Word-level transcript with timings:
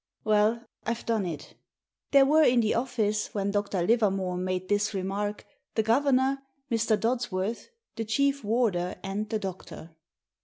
"Well, 0.23 0.65
I've 0.83 1.05
done 1.05 1.27
it!" 1.27 1.53
There 2.09 2.25
were 2.25 2.41
in 2.41 2.61
the 2.61 2.73
office 2.73 3.35
when 3.35 3.51
Dr. 3.51 3.83
Livermore 3.83 4.35
made 4.35 4.67
this 4.67 4.95
remark— 4.95 5.45
the 5.75 5.83
governor, 5.83 6.41
Mr. 6.71 6.99
Dodsworth, 6.99 7.67
the 7.97 8.05
chief 8.05 8.43
warder, 8.43 8.95
and 9.03 9.29
the 9.29 9.37
doctor. 9.37 9.91